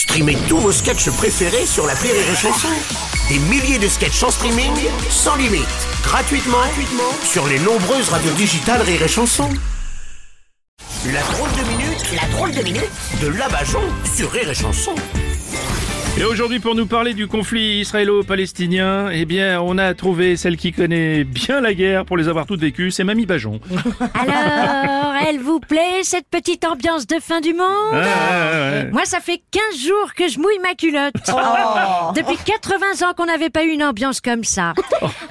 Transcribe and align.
Streamez 0.00 0.38
tous 0.48 0.56
vos 0.56 0.72
sketchs 0.72 1.10
préférés 1.10 1.66
sur 1.66 1.86
la 1.86 1.92
Rire 1.92 2.14
et 2.14 2.34
Chanson. 2.34 2.68
Des 3.28 3.38
milliers 3.38 3.78
de 3.78 3.86
sketchs 3.86 4.22
en 4.22 4.30
streaming, 4.30 4.72
sans 5.10 5.36
limite, 5.36 5.68
gratuitement, 6.02 6.56
gratuitement 6.56 7.12
sur 7.22 7.46
les 7.46 7.58
nombreuses 7.58 8.08
radios 8.08 8.32
digitales 8.32 8.80
Rire 8.80 9.02
et 9.02 9.08
Chanson. 9.08 9.50
La 11.12 11.20
drôle 11.20 11.50
de 11.50 11.68
minute, 11.68 12.14
la 12.16 12.26
drôle 12.34 12.50
de 12.52 12.62
minute 12.62 12.90
de 13.20 13.28
Labajon 13.28 13.82
sur 14.16 14.32
Rire 14.32 14.48
et 14.48 14.54
Chanson. 14.54 14.94
Et 16.18 16.24
aujourd'hui, 16.24 16.58
pour 16.58 16.74
nous 16.74 16.86
parler 16.86 17.14
du 17.14 17.28
conflit 17.28 17.80
israélo-palestinien, 17.80 19.08
eh 19.10 19.24
bien, 19.24 19.60
on 19.62 19.78
a 19.78 19.94
trouvé 19.94 20.36
celle 20.36 20.56
qui 20.56 20.72
connaît 20.72 21.24
bien 21.24 21.60
la 21.60 21.72
guerre 21.72 22.04
pour 22.04 22.16
les 22.16 22.28
avoir 22.28 22.46
toutes 22.46 22.60
vécues, 22.60 22.90
c'est 22.90 23.04
Mamie 23.04 23.26
Bajon. 23.26 23.60
Alors, 24.14 25.14
vous 25.60 25.66
plaît 25.66 26.02
cette 26.04 26.26
petite 26.28 26.64
ambiance 26.64 27.06
de 27.06 27.16
fin 27.20 27.40
du 27.40 27.52
monde 27.52 27.64
Ah, 27.92 27.96
ouais, 27.96 28.82
ouais. 28.84 28.90
Moi, 28.92 29.04
ça 29.04 29.20
fait 29.20 29.42
15 29.50 29.78
jours 29.78 30.14
que 30.16 30.28
je 30.28 30.38
mouille 30.38 30.58
ma 30.62 30.74
culotte. 30.74 31.12
Depuis 32.14 32.36
80 32.44 33.08
ans 33.08 33.12
qu'on 33.16 33.26
n'avait 33.26 33.50
pas 33.50 33.64
eu 33.64 33.70
une 33.70 33.82
ambiance 33.84 34.20
comme 34.20 34.44
ça. 34.44 34.74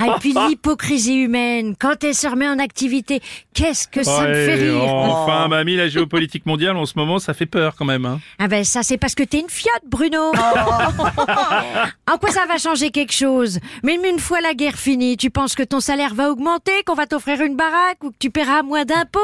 Ah, 0.00 0.06
et 0.06 0.20
puis 0.20 0.32
l'hypocrisie 0.32 1.16
humaine, 1.16 1.74
quand 1.78 2.04
elle 2.04 2.14
se 2.14 2.28
remet 2.28 2.46
en 2.46 2.60
activité, 2.60 3.20
qu'est-ce 3.52 3.88
que 3.88 4.04
ça 4.04 4.28
me 4.28 4.32
fait 4.32 4.54
rire. 4.54 4.84
Enfin, 4.84 5.48
Mamie, 5.48 5.74
la 5.74 5.88
géopolitique 5.88 6.46
mondiale 6.46 6.76
en 6.76 6.86
ce 6.86 6.92
moment, 6.96 7.18
ça 7.18 7.34
fait 7.34 7.46
peur 7.46 7.74
quand 7.76 7.84
même. 7.84 8.06
Hein. 8.06 8.20
Ah 8.38 8.46
ben 8.46 8.62
ça, 8.62 8.84
c'est 8.84 8.96
parce 8.96 9.16
que 9.16 9.24
t'es 9.24 9.40
une 9.40 9.48
fiotte, 9.50 9.82
Bruno. 9.88 10.30
en 12.10 12.18
quoi 12.18 12.30
ça 12.30 12.46
va 12.46 12.58
changer 12.58 12.90
quelque 12.90 13.12
chose? 13.12 13.58
Même 13.82 14.04
une 14.04 14.20
fois 14.20 14.40
la 14.40 14.54
guerre 14.54 14.76
finie, 14.76 15.16
tu 15.16 15.30
penses 15.30 15.56
que 15.56 15.64
ton 15.64 15.80
salaire 15.80 16.14
va 16.14 16.30
augmenter, 16.30 16.84
qu'on 16.86 16.94
va 16.94 17.06
t'offrir 17.06 17.40
une 17.40 17.56
baraque 17.56 18.02
ou 18.04 18.10
que 18.10 18.16
tu 18.20 18.30
paieras 18.30 18.62
moins 18.62 18.84
d'impôts? 18.84 19.18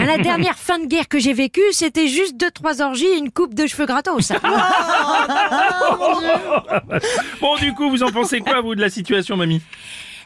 À 0.00 0.06
la 0.06 0.16
dernière 0.22 0.56
fin 0.56 0.78
de 0.78 0.86
guerre 0.86 1.08
que 1.08 1.18
j'ai 1.18 1.32
vécue, 1.32 1.60
c'était 1.72 2.08
juste 2.08 2.36
deux 2.36 2.50
trois 2.50 2.82
orgies 2.82 3.06
et 3.06 3.18
une 3.18 3.30
coupe 3.30 3.54
de 3.54 3.66
cheveux 3.66 3.86
gratos. 3.86 4.32
Bon, 7.40 7.56
du 7.56 7.72
coup, 7.74 7.88
vous 7.90 8.02
en 8.02 8.10
pensez 8.10 8.40
quoi, 8.40 8.60
vous, 8.60 8.74
de 8.74 8.80
la 8.80 8.90
situation, 8.90 9.36
Mamie? 9.36 9.62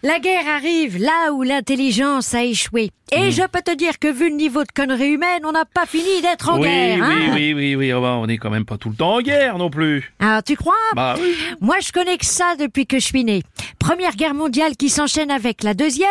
La 0.05 0.19
guerre 0.19 0.47
arrive 0.47 0.99
là 0.99 1.33
où 1.33 1.43
l'intelligence 1.43 2.35
a 2.35 2.45
échoué. 2.45 2.91
Et 3.13 3.31
je 3.31 3.43
peux 3.47 3.61
te 3.63 3.75
dire 3.75 3.99
que 3.99 4.11
vu 4.13 4.29
le 4.29 4.35
niveau 4.35 4.63
de 4.65 4.73
conneries 4.75 5.13
humaines, 5.13 5.43
on 5.45 5.53
n'a 5.53 5.65
pas 5.65 5.87
fini 5.87 6.21
d'être 6.21 6.49
en 6.51 6.59
oui, 6.59 6.67
guerre. 6.67 6.97
oui, 6.99 7.05
hein 7.27 7.31
oui, 7.35 7.55
oui, 7.55 7.77
oui, 7.77 7.93
oh, 7.93 8.01
bah, 8.01 8.17
on 8.21 8.27
est 8.29 8.39
quand 8.39 8.51
même 8.51 8.65
pas 8.65 8.77
tout 8.77 8.89
le 8.91 8.97
temps 8.97 9.15
en 9.17 9.21
guerre 9.21 9.57
non 9.57 9.71
plus. 9.71 10.13
Alors 10.19 10.43
tu 10.43 10.57
crois? 10.57 10.75
Bah 10.97 11.15
oui. 11.21 11.35
Moi, 11.61 11.77
je 11.81 11.93
connais 11.93 12.19
que 12.19 12.27
ça 12.27 12.55
depuis 12.59 12.87
que 12.87 12.99
je 12.99 13.05
suis 13.05 13.23
née. 13.25 13.43
Première 13.79 14.17
guerre 14.17 14.35
mondiale 14.35 14.77
qui 14.77 14.89
s'enchaîne 14.91 15.31
avec 15.31 15.63
la 15.63 15.75
deuxième. 15.75 16.09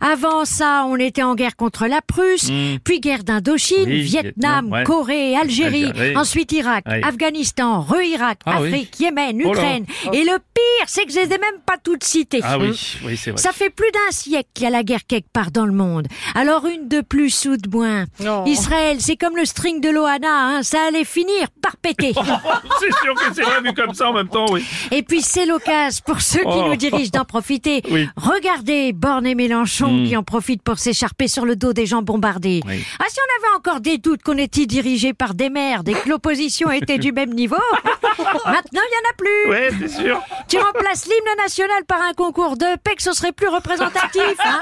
Avant 0.00 0.44
ça, 0.44 0.84
on 0.88 0.96
était 0.96 1.22
en 1.22 1.34
guerre 1.34 1.54
contre 1.56 1.86
la 1.86 2.00
Prusse, 2.02 2.50
puis 2.84 3.00
guerre 3.00 3.24
d'Indochine, 3.24 3.84
Hmm. 3.84 3.90
Oui, 3.90 4.02
Vietnam, 4.02 4.72
ouais. 4.72 4.84
Corée, 4.84 5.36
Algérie, 5.36 5.84
Algérie. 5.90 6.16
ensuite 6.16 6.52
Irak, 6.52 6.84
Ouais. 6.88 7.02
Afghanistan, 7.04 7.80
re-Irak, 7.82 8.40
Ah. 8.46 8.56
Afrique, 8.58 8.98
Yémen, 9.00 9.40
Oh. 9.44 9.48
Ukraine. 9.52 9.86
Et 10.12 10.24
le 10.24 10.38
pire, 10.38 10.86
c'est 10.86 11.04
que 11.04 11.12
je 11.12 11.18
les 11.20 11.26
ai 11.26 11.38
même 11.38 11.60
pas 11.64 11.76
toutes 11.82 12.04
citées. 12.04 12.40
Ah 12.42 12.58
oui, 12.58 12.70
oui, 13.04 13.16
c'est 13.22 13.30
vrai. 13.30 13.40
Ça 13.40 13.52
fait 13.52 13.70
plus 13.70 13.90
d'un 13.92 14.10
siècle 14.10 14.48
qu'il 14.54 14.64
y 14.64 14.66
a 14.66 14.70
la 14.70 14.82
guerre 14.82 15.06
quelque 15.06 15.28
part 15.32 15.50
dans 15.50 15.66
le 15.66 15.72
monde. 15.72 16.06
Alors 16.34 16.66
une 16.66 16.88
de 16.88 17.00
plus 17.00 17.46
ou 17.46 17.56
de 17.56 17.68
moins. 17.70 18.04
Israël, 18.46 18.98
c'est 19.00 19.16
comme 19.16 19.36
le 19.36 19.44
string 19.44 19.80
de 19.80 19.88
Loana, 19.90 20.28
hein, 20.56 20.62
ça 20.62 20.78
allait 20.88 21.04
finir 21.04 21.48
par 21.62 21.76
péter. 21.76 22.12
c'est 22.80 22.92
sûr 23.04 23.14
que 23.14 23.34
c'est 23.34 23.42
vrai, 23.42 23.60
vu 23.62 23.72
comme 23.74 23.94
ça 23.94 24.08
en 24.10 24.12
même 24.12 24.28
temps, 24.28 24.46
oui. 24.50 24.64
Et 24.90 25.02
puis 25.02 25.22
c'est 25.22 25.46
l'occasion 25.46 26.02
pour 26.04 26.20
ceux 26.20 26.40
qui 26.40 26.46
Oh. 26.46 26.68
nous 26.68 26.76
dirigent 26.76 27.10
d'en 27.12 27.24
profiter. 27.24 27.82
Oui. 27.90 28.08
Regardez 28.16 28.92
Borne 28.92 29.26
et 29.26 29.34
Mélenchon 29.34 29.88
Mm. 29.92 30.06
qui 30.06 30.16
en 30.16 30.22
profitent 30.22 30.62
pour 30.62 30.78
s'écharper 30.78 31.28
sur 31.28 31.44
le 31.44 31.56
dos 31.56 31.72
des 31.72 31.86
gens 31.86 32.02
bombardés. 32.02 32.60
Oui. 32.66 32.84
Ah 32.98 33.04
si 33.08 33.18
on 33.18 33.46
avait 33.46 33.56
encore 33.56 33.80
des 33.80 33.98
doutes 33.98 34.22
qu'on 34.22 34.38
était 34.38 34.66
dirigé 34.66 35.12
par 35.12 35.34
des 35.34 35.50
merdes 35.50 35.88
et 35.88 35.92
que 35.94 36.08
l'opposition 36.08 36.70
était 36.70 36.98
du 36.98 37.12
même 37.12 37.32
niveau, 37.34 37.56
maintenant 38.46 38.80
il 38.88 38.92
y 38.92 38.98
en 38.98 39.10
a 39.10 39.14
plus. 39.16 39.50
Ouais, 39.50 39.70
c'est 39.80 40.02
sûr. 40.02 40.20
Tu 40.48 40.58
remplaces 40.58 41.06
l'hymne 41.06 41.36
national 41.38 41.84
par 41.86 42.00
un 42.02 42.12
concours 42.12 42.56
de 42.56 42.66
que 42.96 43.02
ce 43.12 43.18
serait 43.20 43.32
plus 43.32 43.48
représentatif. 43.48 44.36
hein. 44.44 44.60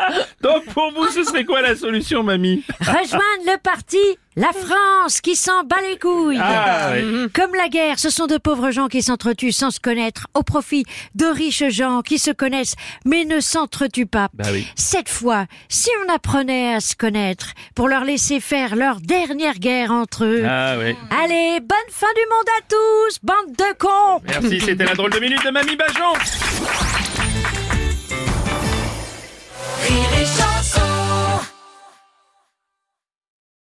Donc, 0.42 0.64
pour 0.66 0.92
vous, 0.92 1.08
ce 1.08 1.24
serait 1.24 1.44
quoi 1.44 1.60
la 1.60 1.76
solution, 1.76 2.22
Mamie 2.22 2.62
Rejoindre 2.80 3.44
le 3.46 3.58
parti 3.58 3.98
La 4.36 4.52
France 4.52 5.20
qui 5.20 5.34
s'en 5.36 5.64
bat 5.64 5.76
les 5.88 5.98
couilles. 5.98 6.38
Ah. 6.40 6.92
Comme 7.34 7.54
la 7.54 7.68
guerre, 7.68 7.98
ce 7.98 8.08
sont 8.10 8.26
de 8.26 8.36
pauvres 8.38 8.70
gens 8.70 8.86
qui 8.88 9.02
s'entretuent 9.02 9.52
sans 9.52 9.70
se 9.70 9.80
connaître, 9.80 10.26
au 10.34 10.42
profit 10.42 10.84
de 11.14 11.26
riches 11.26 11.68
gens 11.68 12.02
qui 12.02 12.18
se 12.18 12.30
connaissent 12.30 12.76
mais 13.04 13.24
ne 13.24 13.40
s'entretuent 13.40 14.06
pas. 14.06 14.28
Bah 14.34 14.44
oui. 14.52 14.66
Cette 14.76 15.08
fois, 15.08 15.46
si 15.68 15.90
on 16.06 16.12
apprenait 16.14 16.74
à 16.74 16.80
se 16.80 16.94
connaître 16.94 17.48
pour 17.74 17.88
leur 17.88 18.04
laisser 18.04 18.38
faire 18.40 18.76
leur 18.76 19.00
dernière 19.00 19.58
guerre 19.58 19.90
entre 19.90 20.24
eux. 20.24 20.44
Ah. 20.46 20.74
Allez, 20.74 21.60
bonne 21.60 21.90
fin 21.90 22.06
du 22.14 22.22
monde 22.30 22.48
à 22.58 22.62
tous, 22.68 23.18
bande 23.22 23.56
de 23.56 23.76
cons 23.78 24.20
Merci, 24.26 24.60
c'était 24.60 24.84
la 24.84 24.94
drôle 24.94 25.10
de 25.12 25.18
minute 25.18 25.44
de 25.44 25.50
Mamie 25.50 25.76
Bajon. 25.76 27.07